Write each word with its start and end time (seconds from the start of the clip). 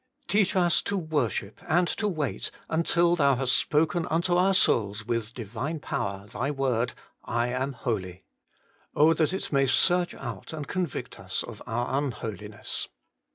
Teach 0.27 0.55
us 0.55 0.81
to 0.81 0.97
worship 0.97 1.61
and 1.67 1.87
to 1.89 2.07
wait 2.07 2.49
until 2.69 3.15
Thou 3.15 3.35
hast 3.35 3.53
spoken 3.55 4.07
unto 4.09 4.33
our 4.35 4.55
souls 4.55 5.05
with 5.05 5.31
Divine 5.35 5.79
Power 5.79 6.25
Thy 6.25 6.49
word,' 6.49 6.93
I 7.23 7.49
am 7.49 7.73
holy.' 7.73 8.23
Oh 8.95 9.13
that 9.13 9.31
it 9.31 9.51
may 9.51 9.67
search 9.67 10.15
out 10.15 10.53
and 10.53 10.67
convict 10.67 11.19
us 11.19 11.43
of 11.43 11.61
our 11.67 11.99
unholiness 11.99 12.87